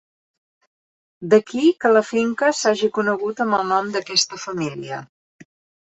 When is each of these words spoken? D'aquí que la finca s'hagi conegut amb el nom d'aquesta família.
D'aquí 1.33 1.65
que 1.85 1.93
la 1.99 2.03
finca 2.09 2.51
s'hagi 2.63 2.91
conegut 2.99 3.47
amb 3.47 3.61
el 3.61 3.71
nom 3.77 3.95
d'aquesta 3.97 4.45
família. 4.49 5.05